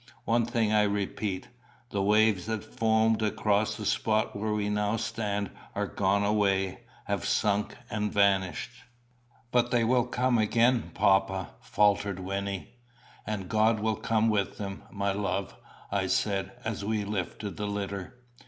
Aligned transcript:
One 0.25 0.47
thing 0.47 0.71
I 0.73 0.81
repeat 0.81 1.47
the 1.91 2.01
waves 2.01 2.47
that 2.47 2.63
foamed 2.63 3.21
across 3.21 3.77
the 3.77 3.85
spot 3.85 4.35
where 4.35 4.51
we 4.51 4.67
now 4.67 4.97
stand 4.97 5.51
are 5.75 5.85
gone 5.85 6.23
away, 6.25 6.79
have 7.05 7.23
sunk 7.23 7.77
and 7.87 8.11
vanished." 8.11 8.71
"But 9.51 9.69
they 9.69 9.83
will 9.83 10.07
come 10.07 10.39
again, 10.39 10.89
papa," 10.95 11.51
faltered 11.61 12.19
Wynnie. 12.19 12.79
"And 13.27 13.47
God 13.47 13.79
will 13.79 13.95
come 13.95 14.27
with 14.27 14.57
them, 14.57 14.81
my 14.89 15.11
love," 15.11 15.55
I 15.91 16.07
said, 16.07 16.51
as 16.65 16.83
we 16.83 17.05
lifted 17.05 17.57
the 17.57 17.67
litter. 17.67 18.15